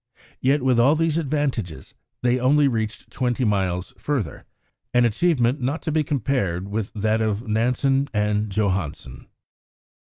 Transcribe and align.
Yet 0.39 0.63
with 0.63 0.79
all 0.79 0.95
these 0.95 1.19
advantages 1.19 1.93
they 2.23 2.39
only 2.39 2.67
reached 2.67 3.11
twenty 3.11 3.45
miles 3.45 3.93
further, 3.99 4.45
an 4.95 5.05
achievement 5.05 5.61
not 5.61 5.83
to 5.83 5.91
be 5.91 6.03
compared 6.03 6.69
with 6.69 6.91
that 6.95 7.21
of 7.21 7.47
Nansen 7.47 8.07
and 8.11 8.49
Johansen. 8.49 9.27